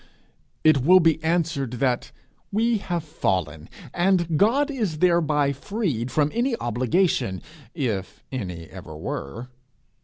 It 0.63 0.79
will 0.79 0.99
be 0.99 1.23
answered 1.23 1.73
that 1.73 2.11
we 2.51 2.79
have 2.79 3.03
fallen, 3.03 3.69
and 3.93 4.35
God 4.35 4.71
is 4.71 4.97
thereby 4.97 5.51
freed 5.51 6.09
from 6.09 6.31
any 6.33 6.55
obligation, 6.57 7.39
if 7.75 8.23
any 8.31 8.63
ever 8.63 8.97
were. 8.97 9.49